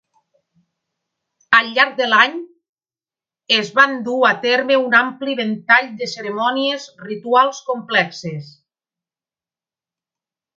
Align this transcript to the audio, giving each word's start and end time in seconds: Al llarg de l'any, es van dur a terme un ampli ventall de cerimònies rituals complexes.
Al 1.57 1.67
llarg 1.73 1.91
de 1.99 2.07
l'any, 2.13 2.39
es 3.57 3.69
van 3.79 3.93
dur 4.07 4.15
a 4.29 4.31
terme 4.45 4.79
un 4.85 4.97
ampli 5.01 5.35
ventall 5.41 5.91
de 6.01 6.09
cerimònies 6.15 6.89
rituals 7.11 7.61
complexes. 7.69 8.49